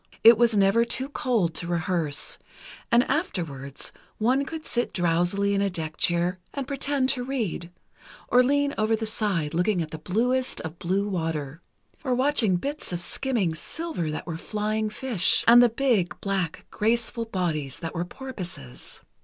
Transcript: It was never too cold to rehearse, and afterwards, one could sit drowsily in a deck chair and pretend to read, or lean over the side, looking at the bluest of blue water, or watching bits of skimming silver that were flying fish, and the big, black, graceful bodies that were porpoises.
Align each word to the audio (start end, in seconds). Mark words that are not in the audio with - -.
It 0.23 0.35
was 0.35 0.57
never 0.57 0.83
too 0.83 1.09
cold 1.09 1.53
to 1.53 1.67
rehearse, 1.67 2.39
and 2.91 3.03
afterwards, 3.03 3.91
one 4.17 4.45
could 4.45 4.65
sit 4.65 4.93
drowsily 4.93 5.53
in 5.53 5.61
a 5.61 5.69
deck 5.69 5.95
chair 5.97 6.39
and 6.55 6.65
pretend 6.67 7.09
to 7.09 7.23
read, 7.23 7.69
or 8.27 8.41
lean 8.41 8.73
over 8.79 8.95
the 8.95 9.05
side, 9.05 9.53
looking 9.53 9.79
at 9.79 9.91
the 9.91 9.99
bluest 9.99 10.59
of 10.61 10.79
blue 10.79 11.07
water, 11.07 11.61
or 12.03 12.15
watching 12.15 12.55
bits 12.55 12.91
of 12.91 12.99
skimming 12.99 13.53
silver 13.53 14.09
that 14.09 14.25
were 14.25 14.37
flying 14.37 14.89
fish, 14.89 15.45
and 15.47 15.61
the 15.61 15.69
big, 15.69 16.19
black, 16.19 16.65
graceful 16.71 17.25
bodies 17.25 17.77
that 17.77 17.93
were 17.93 18.03
porpoises. 18.03 19.01